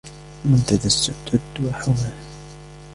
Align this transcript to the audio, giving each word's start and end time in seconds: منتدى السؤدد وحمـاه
منتدى 0.45 0.85
السؤدد 0.87 1.41
وحمـاه 1.63 2.13